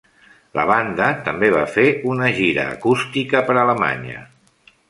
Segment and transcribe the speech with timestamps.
[0.59, 4.29] La banda també va fer una gira acústica per Alemanya.